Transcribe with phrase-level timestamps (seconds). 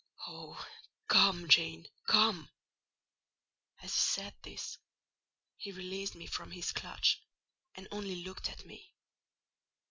[0.27, 0.65] Oh!
[1.07, 2.49] come, Jane, come!"
[3.83, 4.79] As he said this,
[5.57, 7.21] he released me from his clutch,
[7.75, 8.95] and only looked at me.